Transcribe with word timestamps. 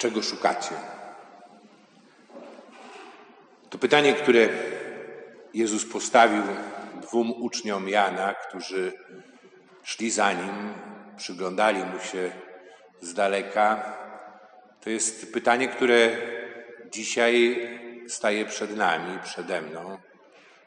czego 0.00 0.22
szukacie? 0.22 0.74
To 3.70 3.78
pytanie, 3.78 4.12
które 4.12 4.48
Jezus 5.54 5.84
postawił 5.84 6.42
dwóm 7.02 7.32
uczniom 7.42 7.88
Jana, 7.88 8.34
którzy 8.34 8.92
szli 9.82 10.10
za 10.10 10.32
nim, 10.32 10.74
przyglądali 11.16 11.84
mu 11.84 11.98
się 11.98 12.32
z 13.00 13.14
daleka, 13.14 13.96
to 14.80 14.90
jest 14.90 15.32
pytanie, 15.32 15.68
które 15.68 16.16
dzisiaj 16.90 17.68
staje 18.08 18.44
przed 18.44 18.76
nami, 18.76 19.18
przede 19.24 19.62
mną. 19.62 19.98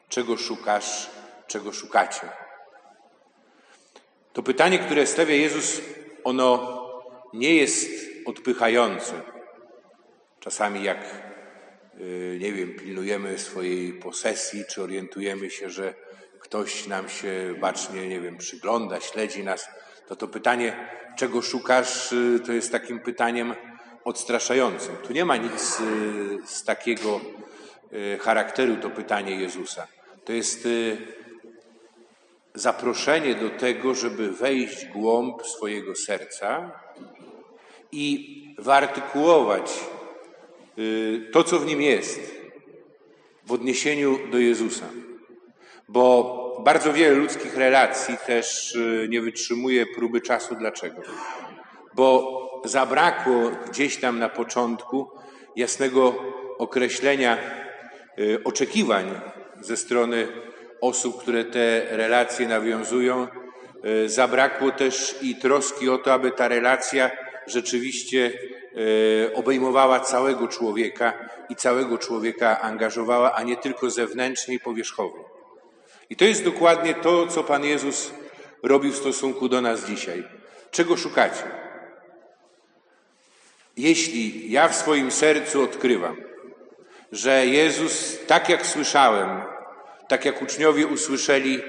Czego 0.08 0.36
szukasz, 0.36 1.10
czego 1.46 1.72
szukacie? 1.72 2.28
To 4.32 4.42
pytanie, 4.42 4.78
które 4.78 5.06
stawia 5.06 5.34
Jezus, 5.34 5.80
ono 6.24 6.80
nie 7.32 7.54
jest 7.54 8.14
odpychające. 8.26 9.33
Czasami 10.44 10.82
jak, 10.82 10.98
y, 12.00 12.38
nie 12.40 12.52
wiem, 12.52 12.74
pilnujemy 12.74 13.38
swojej 13.38 13.92
posesji, 13.92 14.64
czy 14.70 14.82
orientujemy 14.82 15.50
się, 15.50 15.70
że 15.70 15.94
ktoś 16.40 16.86
nam 16.86 17.08
się 17.08 17.54
bacznie, 17.60 18.08
nie 18.08 18.20
wiem, 18.20 18.38
przygląda, 18.38 19.00
śledzi 19.00 19.44
nas, 19.44 19.68
to 20.08 20.16
to 20.16 20.28
pytanie, 20.28 20.88
czego 21.16 21.42
szukasz, 21.42 22.12
y, 22.12 22.40
to 22.46 22.52
jest 22.52 22.72
takim 22.72 23.00
pytaniem 23.00 23.54
odstraszającym. 24.04 24.96
Tu 24.96 25.12
nie 25.12 25.24
ma 25.24 25.36
nic 25.36 25.80
y, 25.80 26.38
z 26.46 26.64
takiego 26.64 27.20
charakteru 28.20 28.76
to 28.76 28.90
pytanie 28.90 29.36
Jezusa. 29.36 29.86
To 30.24 30.32
jest 30.32 30.68
zaproszenie 32.54 33.34
do 33.34 33.50
tego, 33.50 33.94
żeby 33.94 34.32
wejść 34.32 34.86
głąb 34.86 35.46
swojego 35.46 35.94
serca 35.94 36.80
i 37.92 38.54
wyartykułować 38.58 39.70
to, 41.32 41.44
co 41.44 41.58
w 41.58 41.66
nim 41.66 41.82
jest, 41.82 42.34
w 43.46 43.52
odniesieniu 43.52 44.18
do 44.30 44.38
Jezusa. 44.38 44.86
Bo 45.88 46.62
bardzo 46.64 46.92
wiele 46.92 47.14
ludzkich 47.14 47.56
relacji 47.56 48.16
też 48.26 48.74
y, 48.74 49.06
nie 49.10 49.20
wytrzymuje 49.20 49.86
próby 49.86 50.20
czasu. 50.20 50.54
Dlaczego? 50.54 51.02
Bo 51.94 52.62
zabrakło 52.64 53.50
gdzieś 53.70 53.96
tam 53.96 54.18
na 54.18 54.28
początku 54.28 55.10
jasnego 55.56 56.14
określenia 56.58 57.38
y, 58.18 58.44
oczekiwań 58.44 59.20
ze 59.60 59.76
strony 59.76 60.28
osób, 60.80 61.20
które 61.20 61.44
te 61.44 61.86
relacje 61.90 62.48
nawiązują. 62.48 63.26
Zabrakło 64.06 64.70
też 64.70 65.16
i 65.22 65.36
troski 65.36 65.88
o 65.88 65.98
to, 65.98 66.12
aby 66.12 66.30
ta 66.30 66.48
relacja 66.48 67.10
rzeczywiście 67.46 68.32
obejmowała 69.34 70.00
całego 70.00 70.48
człowieka 70.48 71.12
i 71.48 71.56
całego 71.56 71.98
człowieka 71.98 72.60
angażowała, 72.60 73.32
a 73.34 73.42
nie 73.42 73.56
tylko 73.56 73.90
zewnętrznie 73.90 74.54
i 74.54 74.60
powierzchowo. 74.60 75.34
I 76.10 76.16
to 76.16 76.24
jest 76.24 76.44
dokładnie 76.44 76.94
to, 76.94 77.26
co 77.26 77.44
Pan 77.44 77.64
Jezus 77.64 78.12
robi 78.62 78.90
w 78.90 78.96
stosunku 78.96 79.48
do 79.48 79.60
nas 79.60 79.84
dzisiaj. 79.84 80.24
Czego 80.70 80.96
szukacie? 80.96 81.44
Jeśli 83.76 84.52
ja 84.52 84.68
w 84.68 84.74
swoim 84.74 85.10
sercu 85.10 85.62
odkrywam, 85.62 86.16
że 87.12 87.46
Jezus, 87.46 88.18
tak 88.26 88.48
jak 88.48 88.66
słyszałem, 88.66 89.42
tak 90.08 90.24
jak 90.24 90.42
uczniowie 90.42 90.86
usłyszeli 90.86 91.62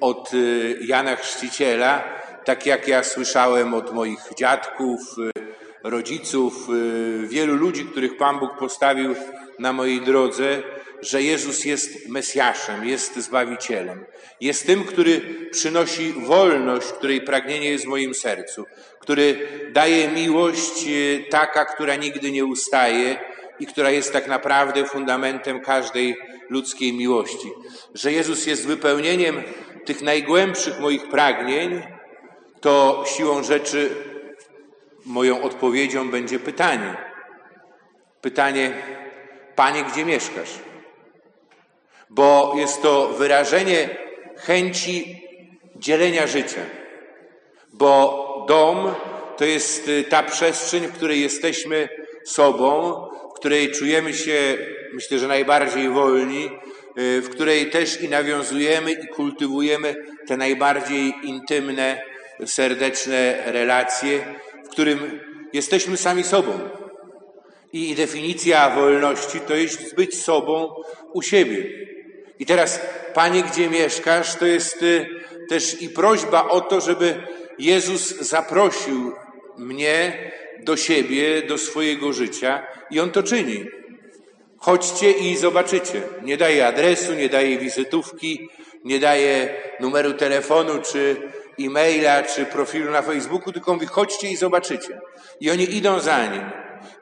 od 0.00 0.30
e, 0.34 0.36
Jana 0.84 1.16
Chrzciciela, 1.16 2.04
tak 2.44 2.66
jak 2.66 2.88
ja 2.88 3.04
słyszałem 3.04 3.74
od 3.74 3.92
moich 3.92 4.20
dziadków, 4.38 5.00
y, 5.18 5.31
rodziców, 5.84 6.68
y, 7.24 7.28
wielu 7.28 7.56
ludzi, 7.56 7.84
których 7.84 8.16
Pan 8.16 8.38
Bóg 8.38 8.58
postawił 8.58 9.14
na 9.58 9.72
mojej 9.72 10.00
drodze, 10.00 10.62
że 11.00 11.22
Jezus 11.22 11.64
jest 11.64 12.08
Mesjaszem, 12.08 12.88
jest 12.88 13.16
Zbawicielem. 13.16 14.04
Jest 14.40 14.66
tym, 14.66 14.84
który 14.84 15.20
przynosi 15.50 16.12
wolność, 16.12 16.86
której 16.86 17.20
pragnienie 17.20 17.70
jest 17.70 17.84
w 17.84 17.88
moim 17.88 18.14
sercu, 18.14 18.64
który 18.98 19.48
daje 19.72 20.08
miłość 20.08 20.86
y, 20.88 21.24
taka, 21.30 21.64
która 21.64 21.96
nigdy 21.96 22.30
nie 22.30 22.44
ustaje 22.44 23.16
i 23.60 23.66
która 23.66 23.90
jest 23.90 24.12
tak 24.12 24.28
naprawdę 24.28 24.84
fundamentem 24.84 25.60
każdej 25.60 26.16
ludzkiej 26.50 26.92
miłości. 26.92 27.48
Że 27.94 28.12
Jezus 28.12 28.46
jest 28.46 28.66
wypełnieniem 28.66 29.42
tych 29.84 30.02
najgłębszych 30.02 30.80
moich 30.80 31.08
pragnień, 31.08 31.82
to 32.60 33.04
siłą 33.16 33.42
rzeczy 33.42 33.90
moją 35.04 35.42
odpowiedzią 35.42 36.10
będzie 36.10 36.38
pytanie. 36.38 36.96
Pytanie, 38.20 38.72
Panie, 39.56 39.84
gdzie 39.84 40.04
mieszkasz? 40.04 40.58
Bo 42.10 42.54
jest 42.56 42.82
to 42.82 43.08
wyrażenie 43.08 43.88
chęci 44.36 45.22
dzielenia 45.76 46.26
życia. 46.26 46.60
Bo 47.72 48.44
dom 48.48 48.94
to 49.36 49.44
jest 49.44 49.88
y, 49.88 50.04
ta 50.04 50.22
przestrzeń, 50.22 50.86
w 50.86 50.92
której 50.92 51.20
jesteśmy 51.20 51.88
sobą, 52.24 52.94
w 53.30 53.34
której 53.34 53.70
czujemy 53.70 54.14
się, 54.14 54.56
myślę, 54.92 55.18
że 55.18 55.28
najbardziej 55.28 55.88
wolni, 55.88 56.50
y, 56.98 57.20
w 57.20 57.28
której 57.30 57.70
też 57.70 58.00
i 58.00 58.08
nawiązujemy 58.08 58.92
i 58.92 59.08
kultywujemy 59.08 59.94
te 60.26 60.36
najbardziej 60.36 61.14
intymne 61.22 62.02
serdeczne 62.46 63.42
relacje, 63.46 64.24
którym 64.72 65.20
jesteśmy 65.52 65.96
sami 65.96 66.24
sobą. 66.24 66.52
I 67.72 67.94
definicja 67.94 68.70
wolności 68.70 69.40
to 69.40 69.56
jest 69.56 69.94
być 69.94 70.22
sobą 70.22 70.74
u 71.12 71.22
siebie. 71.22 71.64
I 72.38 72.46
teraz, 72.46 72.80
Panie, 73.14 73.42
gdzie 73.42 73.70
mieszkasz, 73.70 74.34
to 74.34 74.46
jest 74.46 74.82
y, 74.82 75.06
też 75.48 75.82
i 75.82 75.88
prośba 75.88 76.48
o 76.48 76.60
to, 76.60 76.80
żeby 76.80 77.14
Jezus 77.58 78.18
zaprosił 78.20 79.12
mnie 79.58 80.30
do 80.64 80.76
siebie, 80.76 81.42
do 81.42 81.58
swojego 81.58 82.12
życia 82.12 82.66
i 82.90 83.00
On 83.00 83.10
to 83.10 83.22
czyni. 83.22 83.66
Chodźcie 84.58 85.10
i 85.10 85.36
zobaczycie. 85.36 86.02
Nie 86.22 86.36
daje 86.36 86.66
adresu, 86.66 87.14
nie 87.14 87.28
daje 87.28 87.58
wizytówki, 87.58 88.48
nie 88.84 88.98
daje 88.98 89.54
numeru 89.80 90.12
telefonu 90.12 90.72
czy 90.92 91.16
e-maila 91.60 92.22
czy 92.22 92.46
profilu 92.46 92.90
na 92.90 93.02
Facebooku, 93.02 93.52
tylko 93.52 93.74
mówi, 93.74 93.86
chodźcie 93.86 94.30
i 94.30 94.36
zobaczycie. 94.36 95.00
I 95.40 95.50
oni 95.50 95.76
idą 95.76 96.00
za 96.00 96.26
nim 96.26 96.42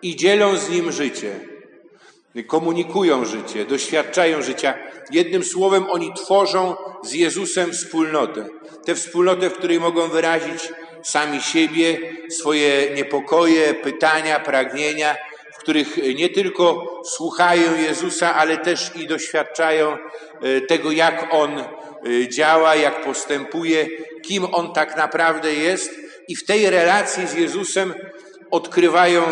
i 0.02 0.16
dzielą 0.16 0.56
z 0.56 0.70
nim 0.70 0.92
życie. 0.92 1.40
Komunikują 2.46 3.24
życie, 3.24 3.64
doświadczają 3.64 4.42
życia. 4.42 4.74
Jednym 5.10 5.44
słowem, 5.44 5.90
oni 5.90 6.14
tworzą 6.14 6.76
z 7.04 7.12
Jezusem 7.12 7.72
wspólnotę. 7.72 8.46
Tę 8.84 8.94
wspólnotę, 8.94 9.50
w 9.50 9.54
której 9.54 9.80
mogą 9.80 10.08
wyrazić 10.08 10.72
sami 11.02 11.42
siebie, 11.42 11.98
swoje 12.30 12.90
niepokoje, 12.94 13.74
pytania, 13.74 14.40
pragnienia, 14.40 15.16
w 15.54 15.58
których 15.58 16.14
nie 16.16 16.28
tylko 16.28 16.86
słuchają 17.04 17.76
Jezusa, 17.76 18.34
ale 18.34 18.56
też 18.56 18.96
i 18.96 19.06
doświadczają 19.06 19.96
e, 20.42 20.60
tego, 20.60 20.92
jak 20.92 21.28
On 21.30 21.64
działa, 22.28 22.74
jak 22.74 23.04
postępuje, 23.04 23.88
kim 24.22 24.54
on 24.54 24.72
tak 24.72 24.96
naprawdę 24.96 25.54
jest, 25.54 25.90
i 26.28 26.36
w 26.36 26.46
tej 26.46 26.70
relacji 26.70 27.26
z 27.26 27.34
Jezusem 27.34 27.94
odkrywają, 28.50 29.22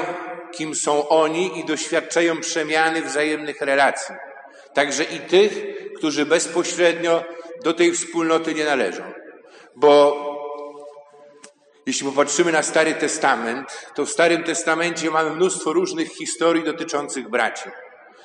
kim 0.53 0.75
są 0.75 1.09
oni 1.09 1.59
i 1.59 1.65
doświadczają 1.65 2.41
przemiany 2.41 3.03
wzajemnych 3.03 3.61
relacji. 3.61 4.15
Także 4.75 5.05
i 5.05 5.21
tych, 5.21 5.53
którzy 5.97 6.27
bezpośrednio 6.27 7.25
do 7.65 7.73
tej 7.73 7.93
wspólnoty 7.93 8.55
nie 8.55 8.65
należą. 8.65 9.03
Bo 9.77 10.25
jeśli 11.87 12.07
popatrzymy 12.07 12.53
na 12.53 12.63
Stary 12.63 12.95
Testament, 12.95 13.87
to 13.95 14.07
w 14.07 14.11
Starym 14.11 14.45
Testamencie 14.45 15.11
mamy 15.11 15.31
mnóstwo 15.31 15.73
różnych 15.73 16.09
historii 16.09 16.65
dotyczących 16.65 17.29
braci. 17.29 17.71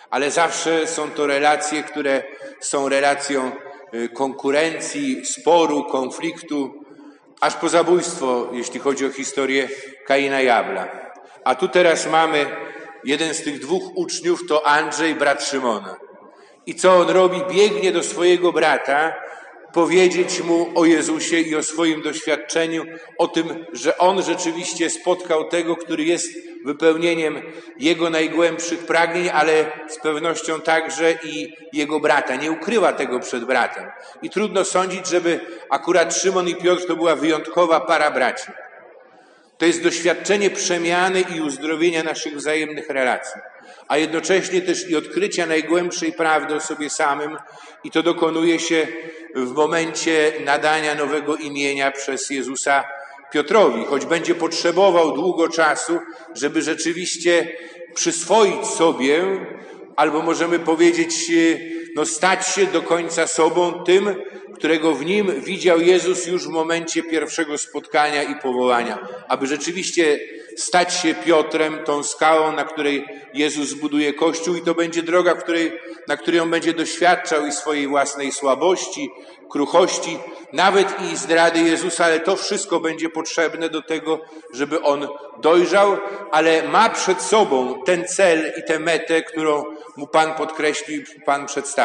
Ale 0.10 0.32
zawsze 0.32 0.88
są 0.88 1.12
to 1.12 1.28
relacje, 1.28 1.84
które 1.84 2.24
są 2.60 2.90
relacją 2.90 3.52
Y, 3.52 3.73
konkurencji, 4.14 5.26
sporu, 5.26 5.84
konfliktu, 5.84 6.84
aż 7.42 7.56
po 7.56 7.70
zabójstwo, 7.70 8.50
jeśli 8.54 8.80
chodzi 8.80 9.06
o 9.06 9.10
historię 9.10 9.70
Kaina 10.08 10.42
i 10.42 10.50
Abla. 10.50 10.88
A 11.44 11.56
tu 11.56 11.68
teraz 11.68 12.08
mamy 12.08 12.46
jeden 13.04 13.34
z 13.34 13.44
tych 13.44 13.60
dwóch 13.60 13.98
uczniów, 13.98 14.48
to 14.48 14.68
Andrzej, 14.68 15.16
brat 15.16 15.44
Szymona. 15.44 15.96
I 16.66 16.76
co 16.76 16.96
on 16.96 17.10
robi? 17.10 17.42
Biegnie 17.52 17.92
do 17.92 18.04
swojego 18.04 18.52
brata 18.52 19.14
powiedzieć 19.74 20.42
mu 20.42 20.72
o 20.76 20.86
Jezusie 20.86 21.40
i 21.40 21.56
o 21.56 21.64
swoim 21.64 22.02
doświadczeniu, 22.02 22.86
o 23.18 23.28
tym, 23.28 23.66
że 23.74 23.98
on 23.98 24.24
rzeczywiście 24.24 24.90
spotkał 24.90 25.50
tego, 25.50 25.76
który 25.76 26.04
jest 26.04 26.28
wypełnieniem 26.66 27.42
jego 27.80 28.10
najgłębszych 28.10 28.80
pragnień, 28.86 29.30
ale 29.30 29.66
z 29.88 30.00
pewnością 30.00 30.62
także 30.62 31.18
i 31.24 31.54
jego 31.74 32.00
brata. 32.00 32.36
Nie 32.36 32.52
ukrywa 32.52 32.94
tego 32.94 33.20
przed 33.20 33.46
bratem. 33.46 33.84
I 34.22 34.30
trudno 34.30 34.66
sądzić, 34.66 35.08
żeby 35.08 35.40
akurat 35.70 36.16
Szymon 36.16 36.48
i 36.48 36.56
Piotr 36.56 36.88
to 36.88 36.96
była 36.96 37.16
wyjątkowa 37.16 37.80
para 37.80 38.12
braci. 38.12 38.52
To 39.58 39.66
jest 39.66 39.84
doświadczenie 39.84 40.50
przemiany 40.50 41.22
i 41.22 41.42
uzdrowienia 41.42 42.04
naszych 42.04 42.36
wzajemnych 42.36 42.90
relacji, 42.90 43.42
a 43.88 43.98
jednocześnie 43.98 44.62
też 44.62 44.90
i 44.90 44.96
odkrycia 44.96 45.46
najgłębszej 45.46 46.14
prawdy 46.14 46.56
o 46.56 46.60
sobie 46.60 46.90
samym, 46.90 47.38
i 47.84 47.92
to 47.92 48.04
dokonuje 48.04 48.60
się 48.60 48.88
w 49.36 49.52
momencie 49.52 50.34
nadania 50.46 50.96
nowego 50.96 51.36
imienia 51.36 51.92
przez 51.92 52.30
Jezusa 52.30 52.84
Piotrowi, 53.32 53.86
choć 53.86 54.06
będzie 54.06 54.36
potrzebował 54.36 55.16
długo 55.16 55.50
czasu, 55.50 56.00
żeby 56.34 56.62
rzeczywiście 56.62 57.48
przyswoić 57.96 58.66
sobie, 58.68 59.24
albo 59.96 60.22
możemy 60.22 60.60
powiedzieć, 60.60 61.32
no 61.96 62.06
stać 62.06 62.48
się 62.48 62.66
do 62.66 62.82
końca 62.82 63.28
sobą 63.28 63.84
tym, 63.84 64.16
którego 64.56 64.94
w 64.94 65.06
nim 65.06 65.42
widział 65.42 65.82
Jezus 65.82 66.28
już 66.28 66.48
w 66.48 66.52
momencie 66.52 67.04
pierwszego 67.04 67.58
spotkania 67.58 68.24
i 68.24 68.36
powołania, 68.36 69.08
aby 69.28 69.48
rzeczywiście 69.48 70.20
stać 70.58 70.94
się 70.94 71.14
Piotrem, 71.14 71.80
tą 71.86 72.04
skałą, 72.04 72.52
na 72.52 72.64
której 72.64 73.06
Jezus 73.34 73.70
zbuduje 73.70 74.14
Kościół 74.14 74.56
i 74.56 74.62
to 74.62 74.76
będzie 74.76 75.04
droga, 75.04 75.34
której, 75.34 75.72
na 76.08 76.18
której 76.18 76.40
on 76.40 76.52
będzie 76.52 76.74
doświadczał 76.74 77.46
i 77.46 77.52
swojej 77.52 77.88
własnej 77.88 78.32
słabości, 78.32 79.10
kruchości, 79.50 80.18
nawet 80.54 80.88
i 81.02 81.18
zdrady 81.18 81.60
Jezusa, 81.60 82.06
ale 82.06 82.20
to 82.20 82.36
wszystko 82.36 82.80
będzie 82.80 83.10
potrzebne 83.10 83.70
do 83.70 83.82
tego, 83.82 84.20
żeby 84.54 84.82
on 84.82 85.08
dojrzał, 85.42 85.98
ale 86.32 86.64
ma 86.64 86.90
przed 86.90 87.22
sobą 87.22 87.84
ten 87.86 88.08
cel 88.08 88.54
i 88.58 88.64
tę 88.64 88.80
metę, 88.80 89.22
którą 89.22 89.64
mu 89.98 90.08
Pan 90.08 90.34
podkreślił, 90.34 91.04
Pan 91.26 91.46
przedstawił. 91.46 91.83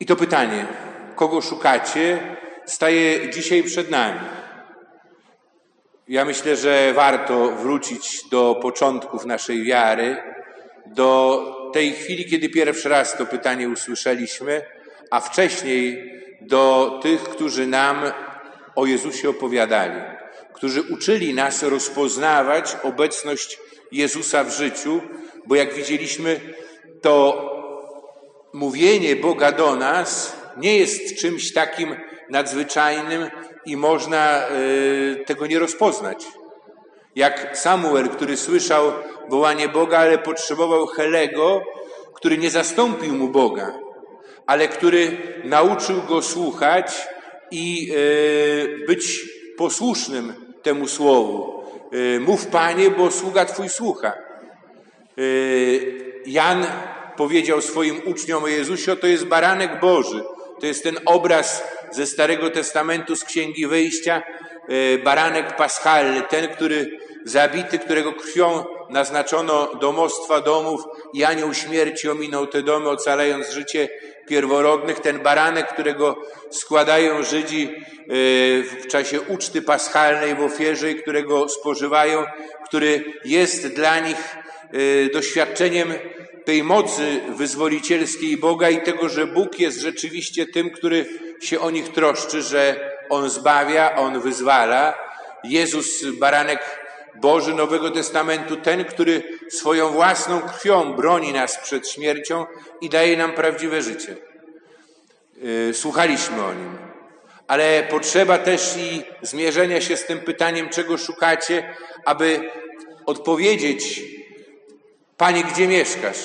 I 0.00 0.06
to 0.06 0.16
pytanie, 0.16 0.66
kogo 1.16 1.42
szukacie, 1.42 2.36
staje 2.66 3.30
dzisiaj 3.30 3.62
przed 3.62 3.90
nami. 3.90 4.20
Ja 6.08 6.24
myślę, 6.24 6.56
że 6.56 6.92
warto 6.92 7.50
wrócić 7.50 8.28
do 8.30 8.58
początków 8.62 9.24
naszej 9.24 9.64
wiary, 9.64 10.16
do 10.86 11.70
tej 11.72 11.92
chwili, 11.92 12.30
kiedy 12.30 12.48
pierwszy 12.48 12.88
raz 12.88 13.16
to 13.16 13.26
pytanie 13.26 13.68
usłyszeliśmy, 13.68 14.62
a 15.10 15.20
wcześniej 15.20 16.12
do 16.40 16.98
tych, 17.02 17.22
którzy 17.22 17.66
nam 17.66 18.12
o 18.76 18.86
Jezusie 18.86 19.28
opowiadali, 19.28 20.00
którzy 20.54 20.82
uczyli 20.82 21.34
nas 21.34 21.62
rozpoznawać 21.62 22.76
obecność 22.82 23.58
Jezusa 23.92 24.44
w 24.44 24.56
życiu, 24.56 25.00
bo 25.46 25.54
jak 25.54 25.74
widzieliśmy, 25.74 26.40
to 27.02 27.44
mówienie 28.52 29.16
Boga 29.16 29.52
do 29.52 29.76
nas 29.76 30.36
nie 30.56 30.78
jest 30.78 31.16
czymś 31.20 31.52
takim 31.52 31.96
nadzwyczajnym 32.30 33.30
i 33.66 33.76
można 33.76 34.48
y, 34.48 35.24
tego 35.26 35.46
nie 35.46 35.58
rozpoznać. 35.58 36.24
Jak 37.16 37.58
Samuel, 37.58 38.08
który 38.08 38.36
słyszał 38.36 38.92
wołanie 39.28 39.68
Boga, 39.68 39.98
ale 39.98 40.18
potrzebował 40.18 40.86
Helego, 40.86 41.62
który 42.14 42.38
nie 42.38 42.50
zastąpił 42.50 43.14
mu 43.14 43.28
Boga, 43.28 43.78
ale 44.46 44.68
który 44.68 45.16
nauczył 45.44 46.02
go 46.02 46.22
słuchać 46.22 47.08
i 47.50 47.92
y, 47.92 48.86
być 48.86 49.28
posłusznym 49.56 50.54
temu 50.62 50.86
słowu. 50.86 51.62
Y, 51.94 52.20
mów 52.20 52.46
Panie, 52.46 52.90
bo 52.90 53.10
sługa 53.10 53.44
Twój 53.44 53.68
słucha. 53.68 54.12
Jan 56.28 56.66
powiedział 57.16 57.60
swoim 57.60 58.00
uczniom 58.04 58.44
o 58.44 58.48
Jezusie, 58.48 58.96
to 58.96 59.06
jest 59.06 59.24
baranek 59.24 59.80
Boży. 59.80 60.24
To 60.60 60.66
jest 60.66 60.82
ten 60.82 60.98
obraz 61.06 61.62
ze 61.90 62.06
Starego 62.06 62.50
Testamentu, 62.50 63.16
z 63.16 63.24
Księgi 63.24 63.66
Wyjścia, 63.66 64.22
e, 64.68 64.98
baranek 64.98 65.56
paschalny, 65.56 66.22
ten, 66.22 66.48
który 66.48 66.98
zabity, 67.24 67.78
którego 67.78 68.12
krwią 68.12 68.64
naznaczono 68.90 69.74
domostwa 69.74 70.40
domów 70.40 70.80
i 71.14 71.24
anioł 71.24 71.54
śmierci 71.54 72.08
ominął 72.08 72.46
te 72.46 72.62
domy, 72.62 72.88
ocalając 72.88 73.50
życie 73.50 73.88
pierworodnych. 74.28 75.00
Ten 75.00 75.18
baranek, 75.18 75.72
którego 75.72 76.16
składają 76.50 77.22
Żydzi 77.22 77.62
e, 77.64 77.74
w 78.62 78.86
czasie 78.88 79.20
uczty 79.20 79.62
paschalnej 79.62 80.34
w 80.34 80.40
ofierze 80.40 80.90
i 80.90 81.02
którego 81.02 81.48
spożywają, 81.48 82.24
który 82.64 83.04
jest 83.24 83.66
dla 83.66 84.00
nich 84.00 84.36
e, 84.72 85.10
doświadczeniem 85.12 85.94
tej 86.44 86.62
mocy 86.64 87.20
wyzwolicielskiej 87.36 88.36
Boga 88.36 88.70
i 88.70 88.82
tego, 88.82 89.08
że 89.08 89.26
Bóg 89.26 89.58
jest 89.58 89.80
rzeczywiście 89.80 90.46
tym, 90.46 90.70
który 90.70 91.06
się 91.40 91.60
o 91.60 91.70
nich 91.70 91.88
troszczy, 91.88 92.42
że 92.42 92.90
On 93.08 93.30
zbawia, 93.30 93.94
On 93.96 94.20
wyzwala. 94.20 94.98
Jezus, 95.44 96.04
baranek 96.04 96.87
Boży 97.20 97.54
Nowego 97.54 97.90
Testamentu, 97.90 98.56
ten, 98.56 98.84
który 98.84 99.22
swoją 99.50 99.88
własną 99.90 100.40
krwią 100.40 100.92
broni 100.92 101.32
nas 101.32 101.58
przed 101.62 101.88
śmiercią 101.88 102.46
i 102.80 102.88
daje 102.88 103.16
nam 103.16 103.32
prawdziwe 103.32 103.82
życie. 103.82 104.16
Y, 105.44 105.74
słuchaliśmy 105.74 106.44
o 106.44 106.54
nim. 106.54 106.78
Ale 107.48 107.82
potrzeba 107.90 108.38
też 108.38 108.76
i 108.76 109.02
zmierzenia 109.22 109.80
się 109.80 109.96
z 109.96 110.06
tym 110.06 110.20
pytaniem, 110.20 110.68
czego 110.68 110.98
szukacie, 110.98 111.74
aby 112.04 112.50
odpowiedzieć, 113.06 114.00
Panie, 115.16 115.44
gdzie 115.44 115.68
mieszkasz? 115.68 116.18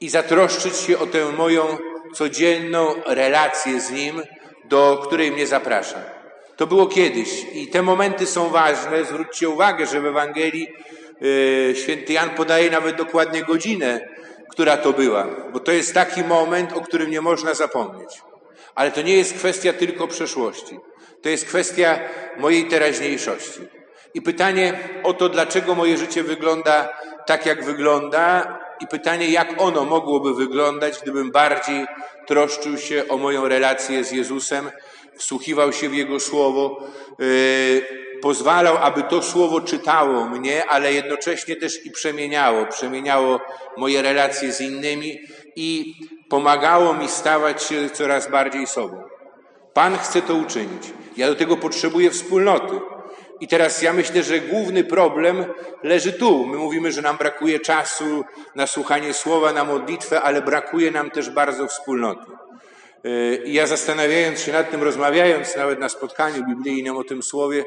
I 0.00 0.08
zatroszczyć 0.08 0.76
się 0.76 0.98
o 0.98 1.06
tę 1.06 1.32
moją 1.32 1.78
codzienną 2.14 2.94
relację 3.06 3.80
z 3.80 3.90
Nim, 3.90 4.22
do 4.64 5.02
której 5.06 5.32
mnie 5.32 5.46
zaprasza. 5.46 6.19
To 6.60 6.66
było 6.66 6.86
kiedyś 6.86 7.46
i 7.52 7.66
te 7.66 7.82
momenty 7.82 8.26
są 8.26 8.48
ważne. 8.48 9.04
Zwróćcie 9.04 9.48
uwagę, 9.48 9.86
że 9.86 10.00
w 10.00 10.06
Ewangelii 10.06 10.68
yy, 11.20 11.74
święty 11.76 12.12
Jan 12.12 12.30
podaje 12.30 12.70
nawet 12.70 12.96
dokładnie 12.96 13.42
godzinę, 13.42 14.08
która 14.50 14.76
to 14.76 14.92
była, 14.92 15.26
bo 15.52 15.60
to 15.60 15.72
jest 15.72 15.94
taki 15.94 16.24
moment, 16.24 16.72
o 16.72 16.80
którym 16.80 17.10
nie 17.10 17.20
można 17.20 17.54
zapomnieć. 17.54 18.22
Ale 18.74 18.90
to 18.90 19.02
nie 19.02 19.16
jest 19.16 19.34
kwestia 19.34 19.72
tylko 19.72 20.08
przeszłości. 20.08 20.78
To 21.22 21.28
jest 21.28 21.46
kwestia 21.46 21.98
mojej 22.38 22.64
teraźniejszości. 22.64 23.60
I 24.14 24.22
pytanie 24.22 24.78
o 25.02 25.12
to, 25.12 25.28
dlaczego 25.28 25.74
moje 25.74 25.96
życie 25.96 26.22
wygląda 26.22 26.88
tak, 27.26 27.46
jak 27.46 27.64
wygląda, 27.64 28.58
i 28.80 28.86
pytanie, 28.86 29.30
jak 29.30 29.62
ono 29.62 29.84
mogłoby 29.84 30.34
wyglądać, 30.34 30.98
gdybym 31.02 31.30
bardziej 31.30 31.86
troszczył 32.26 32.78
się 32.78 33.04
o 33.08 33.16
moją 33.16 33.48
relację 33.48 34.04
z 34.04 34.12
Jezusem, 34.12 34.70
wsłuchiwał 35.20 35.72
się 35.72 35.88
w 35.88 35.94
Jego 35.94 36.20
Słowo, 36.20 36.86
yy, 37.18 37.82
pozwalał, 38.22 38.76
aby 38.80 39.02
to 39.02 39.22
Słowo 39.22 39.60
czytało 39.60 40.24
mnie, 40.24 40.66
ale 40.66 40.92
jednocześnie 40.92 41.56
też 41.56 41.86
i 41.86 41.90
przemieniało, 41.90 42.66
przemieniało 42.66 43.40
moje 43.76 44.02
relacje 44.02 44.52
z 44.52 44.60
innymi 44.60 45.18
i 45.56 45.94
pomagało 46.28 46.94
mi 46.94 47.08
stawać 47.08 47.62
się 47.62 47.90
coraz 47.90 48.30
bardziej 48.30 48.66
sobą. 48.66 49.02
Pan 49.74 49.98
chce 49.98 50.22
to 50.22 50.34
uczynić. 50.34 50.82
Ja 51.16 51.26
do 51.26 51.34
tego 51.34 51.56
potrzebuję 51.56 52.10
wspólnoty. 52.10 52.80
I 53.40 53.48
teraz 53.48 53.82
ja 53.82 53.92
myślę, 53.92 54.22
że 54.22 54.40
główny 54.40 54.84
problem 54.84 55.44
leży 55.82 56.12
tu. 56.12 56.46
My 56.46 56.56
mówimy, 56.56 56.92
że 56.92 57.02
nam 57.02 57.16
brakuje 57.16 57.60
czasu 57.60 58.24
na 58.54 58.66
słuchanie 58.66 59.12
słowa, 59.12 59.52
na 59.52 59.64
modlitwę, 59.64 60.22
ale 60.22 60.42
brakuje 60.42 60.90
nam 60.90 61.10
też 61.10 61.30
bardzo 61.30 61.66
wspólnoty. 61.66 62.30
Y, 63.06 63.42
I 63.44 63.52
ja 63.52 63.66
zastanawiając 63.66 64.40
się 64.40 64.52
nad 64.52 64.70
tym, 64.70 64.82
rozmawiając 64.82 65.56
nawet 65.56 65.80
na 65.80 65.88
spotkaniu 65.88 66.46
biblijnym 66.46 66.96
o 66.96 67.04
tym 67.04 67.22
słowie, 67.22 67.64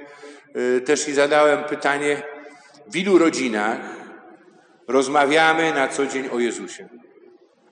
y, 0.78 0.82
też 0.82 1.08
i 1.08 1.14
zadałem 1.14 1.64
pytanie, 1.64 2.22
w 2.88 2.96
ilu 2.96 3.18
rodzinach 3.18 3.80
rozmawiamy 4.88 5.74
na 5.74 5.88
co 5.88 6.06
dzień 6.06 6.30
o 6.30 6.40
Jezusie? 6.40 6.90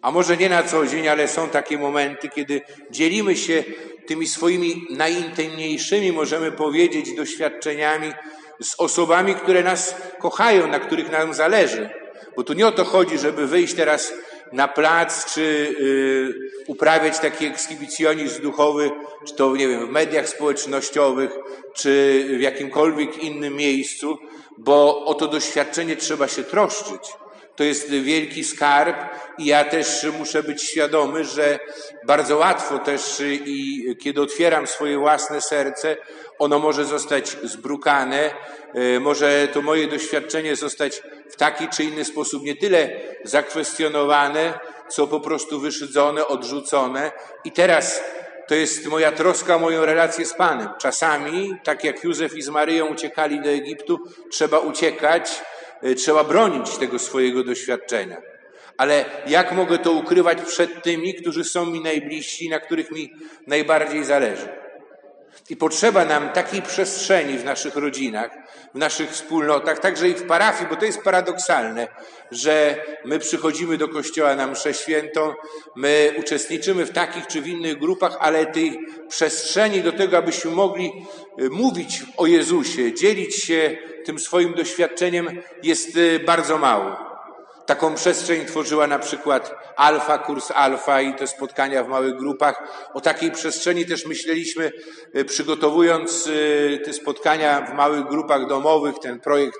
A 0.02 0.12
może 0.12 0.38
nie 0.38 0.50
na 0.50 0.64
co 0.64 0.86
dzień, 0.88 1.08
ale 1.08 1.28
są 1.28 1.50
takie 1.50 1.78
momenty, 1.78 2.30
kiedy 2.30 2.62
dzielimy 2.92 3.36
się 3.36 3.64
tymi 4.08 4.28
swoimi 4.28 4.88
najintymniejszymi, 4.90 6.12
możemy 6.12 6.52
powiedzieć, 6.52 7.16
doświadczeniami 7.16 8.14
z 8.62 8.76
osobami, 8.78 9.36
które 9.36 9.64
nas 9.64 9.96
kochają, 10.20 10.68
na 10.68 10.80
których 10.80 11.12
nam 11.12 11.34
zależy. 11.34 12.01
Bo 12.36 12.44
tu 12.44 12.54
nie 12.54 12.68
o 12.68 12.72
to 12.72 12.84
chodzi, 12.84 13.18
żeby 13.18 13.48
wyjść 13.48 13.74
teraz 13.74 14.14
na 14.52 14.68
plac, 14.68 15.34
czy 15.34 15.42
y, 15.42 16.52
uprawiać 16.68 17.20
taki 17.20 17.46
ekshibicjonizm 17.46 18.42
duchowy, 18.42 18.92
czy 19.28 19.36
to, 19.36 19.56
nie 19.56 19.68
wiem, 19.68 19.88
w 19.88 19.92
mediach 19.92 20.30
społecznościowych, 20.30 21.32
czy 21.74 22.26
w 22.38 22.42
jakimkolwiek 22.42 23.24
innym 23.24 23.56
miejscu, 23.56 24.18
bo 24.58 25.06
o 25.06 25.14
to 25.14 25.28
doświadczenie 25.28 25.96
trzeba 25.96 26.28
się 26.28 26.44
troszczyć. 26.44 27.21
To 27.56 27.64
jest 27.64 27.90
wielki 27.90 28.44
skarb 28.44 28.96
i 29.38 29.46
ja 29.46 29.64
też 29.64 30.08
muszę 30.20 30.44
być 30.44 30.64
świadomy, 30.64 31.26
że 31.26 31.60
bardzo 32.08 32.38
łatwo 32.38 32.80
też 32.80 33.22
i 33.46 33.86
kiedy 34.02 34.22
otwieram 34.22 34.68
swoje 34.68 34.98
własne 34.98 35.42
serce, 35.42 35.98
ono 36.40 36.60
może 36.60 36.86
zostać 36.86 37.38
zbrukane, 37.44 38.34
e, 38.74 39.00
może 39.00 39.48
to 39.54 39.62
moje 39.62 39.88
doświadczenie 39.88 40.56
zostać 40.56 41.02
w 41.30 41.36
taki 41.36 41.68
czy 41.68 41.84
inny 41.84 42.06
sposób 42.06 42.44
nie 42.44 42.56
tyle 42.56 42.90
zakwestionowane, 43.24 44.60
co 44.90 45.08
po 45.08 45.20
prostu 45.20 45.60
wyszydzone, 45.60 46.28
odrzucone. 46.28 47.12
I 47.46 47.52
teraz 47.52 48.02
to 48.48 48.56
jest 48.56 48.86
moja 48.88 49.12
troska 49.12 49.58
moją 49.58 49.86
relację 49.86 50.26
z 50.26 50.34
Panem. 50.34 50.70
Czasami, 50.78 51.56
tak 51.64 51.84
jak 51.84 52.04
Józef 52.04 52.38
i 52.38 52.42
z 52.42 52.50
Maryją 52.50 52.86
uciekali 52.86 53.42
do 53.42 53.50
Egiptu, 53.50 54.00
trzeba 54.32 54.60
uciekać, 54.60 55.42
trzeba 55.98 56.24
bronić 56.24 56.78
tego 56.78 57.00
swojego 57.00 57.44
doświadczenia. 57.44 58.18
Ale 58.78 59.06
jak 59.28 59.52
mogę 59.52 59.78
to 59.78 59.92
ukrywać 59.92 60.42
przed 60.42 60.84
tymi, 60.84 61.14
którzy 61.14 61.44
są 61.44 61.66
mi 61.66 61.82
najbliżsi, 61.82 62.50
na 62.50 62.60
których 62.60 62.92
mi 62.92 63.14
najbardziej 63.48 64.04
zależy? 64.04 64.48
I 65.52 65.56
potrzeba 65.56 66.06
nam 66.06 66.30
takiej 66.30 66.62
przestrzeni 66.62 67.38
w 67.38 67.46
naszych 67.46 67.76
rodzinach, 67.76 68.32
w 68.76 68.78
naszych 68.78 69.10
wspólnotach, 69.10 69.80
także 69.80 70.10
i 70.10 70.14
w 70.14 70.28
parafii, 70.28 70.70
bo 70.70 70.76
to 70.76 70.86
jest 70.86 71.02
paradoksalne, 71.02 71.88
że 72.32 72.84
my 73.06 73.20
przychodzimy 73.20 73.78
do 73.78 73.88
kościoła 73.88 74.36
na 74.36 74.48
mszę 74.48 74.74
świętą, 74.74 75.34
my 75.76 76.14
uczestniczymy 76.20 76.86
w 76.86 76.92
takich 76.92 77.28
czy 77.28 77.42
w 77.42 77.48
innych 77.48 77.80
grupach, 77.80 78.18
ale 78.20 78.46
tej 78.46 78.80
przestrzeni 79.10 79.82
do 79.82 79.92
tego, 79.92 80.18
abyśmy 80.18 80.52
mogli 80.52 80.92
y, 81.42 81.50
mówić 81.50 82.04
o 82.18 82.28
Jezusie, 82.28 82.94
dzielić 82.94 83.36
się 83.36 83.78
tym 84.06 84.20
swoim 84.20 84.54
doświadczeniem 84.54 85.42
jest 85.64 85.98
y, 85.98 86.20
bardzo 86.20 86.58
mało. 86.58 87.11
Taką 87.72 87.96
przestrzeń 87.96 88.46
tworzyła 88.46 88.88
na 88.88 89.00
przykład 89.00 89.56
Alfa, 89.76 90.18
kurs 90.18 90.52
Alfa 90.52 91.02
i 91.02 91.14
te 91.16 91.28
spotkania 91.28 91.84
w 91.84 91.88
małych 91.88 92.16
grupach. 92.16 92.64
O 92.94 93.02
takiej 93.02 93.32
przestrzeni 93.32 93.86
też 93.86 94.06
myśleliśmy, 94.06 94.72
e, 95.14 95.26
przygotowując 95.26 96.28
e, 96.28 96.78
te 96.78 96.94
spotkania 96.94 97.62
w 97.62 97.74
małych 97.74 98.06
grupach 98.06 98.48
domowych, 98.48 98.96
ten 99.00 99.20
projekt 99.20 99.60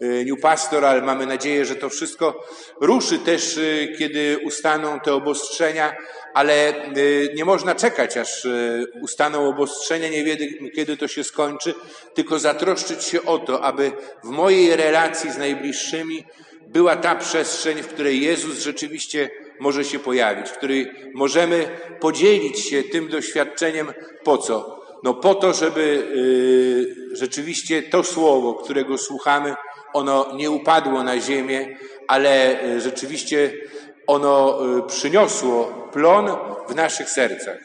e, 0.00 0.06
New 0.24 0.40
Pastoral. 0.40 1.02
Mamy 1.02 1.26
nadzieję, 1.26 1.64
że 1.64 1.76
to 1.76 1.88
wszystko 1.88 2.44
ruszy 2.80 3.18
też, 3.18 3.60
kiedy 3.98 4.38
ustaną 4.44 5.00
te 5.00 5.14
obostrzenia, 5.14 5.96
ale 6.34 6.74
nie 7.34 7.44
można 7.44 7.74
czekać, 7.74 8.16
aż 8.16 8.46
ustaną 9.02 9.48
obostrzenia, 9.48 10.08
nie 10.08 10.24
wie, 10.24 10.36
kiedy 10.70 10.96
to 10.96 11.08
się 11.08 11.24
skończy, 11.24 11.74
tylko 12.14 12.38
zatroszczyć 12.38 13.04
się 13.04 13.22
o 13.22 13.38
to, 13.38 13.64
aby 13.64 13.92
w 14.24 14.28
mojej 14.28 14.76
relacji 14.76 15.32
z 15.32 15.38
najbliższymi 15.38 16.24
była 16.76 16.96
ta 16.96 17.14
przestrzeń, 17.14 17.82
w 17.82 17.88
której 17.88 18.22
Jezus 18.22 18.58
rzeczywiście 18.58 19.30
może 19.60 19.84
się 19.84 19.98
pojawić, 19.98 20.48
w 20.48 20.56
której 20.56 20.92
możemy 21.14 21.68
podzielić 22.00 22.60
się 22.60 22.82
tym 22.82 23.08
doświadczeniem. 23.08 23.92
Po 24.24 24.38
co? 24.38 24.80
No 25.02 25.14
po 25.14 25.34
to, 25.34 25.52
żeby 25.52 26.06
yy, 27.10 27.16
rzeczywiście 27.16 27.82
to 27.82 28.02
słowo, 28.02 28.54
którego 28.54 28.98
słuchamy, 28.98 29.54
ono 29.92 30.36
nie 30.36 30.50
upadło 30.50 31.02
na 31.02 31.20
ziemię, 31.20 31.76
ale 32.08 32.58
yy, 32.62 32.80
rzeczywiście 32.80 33.52
ono 34.06 34.58
yy, 34.76 34.82
przyniosło 34.82 35.88
plon 35.92 36.30
w 36.68 36.74
naszych 36.74 37.10
sercach. 37.10 37.58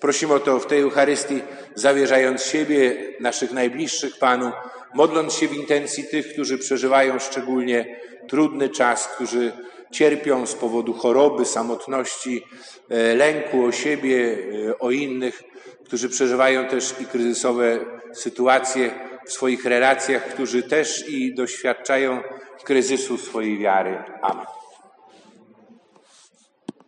Prosimy 0.00 0.34
o 0.34 0.40
to 0.40 0.58
w 0.58 0.66
tej 0.66 0.80
Eucharystii, 0.80 1.40
zawierzając 1.74 2.42
siebie, 2.42 2.96
naszych 3.20 3.52
najbliższych 3.52 4.18
Panu, 4.18 4.52
modląc 4.94 5.34
się 5.34 5.48
w 5.48 5.56
intencji 5.56 6.04
tych, 6.04 6.32
którzy 6.32 6.58
przeżywają 6.58 7.18
szczególnie 7.18 8.00
trudny 8.28 8.68
czas, 8.68 9.08
którzy 9.08 9.52
cierpią 9.90 10.46
z 10.46 10.54
powodu 10.54 10.92
choroby, 10.92 11.44
samotności, 11.44 12.44
e, 12.90 13.14
lęku 13.14 13.64
o 13.64 13.72
siebie, 13.72 14.38
e, 14.68 14.78
o 14.78 14.90
innych, 14.90 15.42
którzy 15.84 16.08
przeżywają 16.08 16.66
też 16.66 16.94
i 17.00 17.06
kryzysowe 17.06 17.78
sytuacje 18.12 18.90
w 19.26 19.32
swoich 19.32 19.64
relacjach, 19.64 20.34
którzy 20.34 20.62
też 20.62 21.08
i 21.08 21.34
doświadczają 21.34 22.22
kryzysu 22.64 23.18
swojej 23.18 23.58
wiary. 23.58 24.02
Amen. 24.22 24.59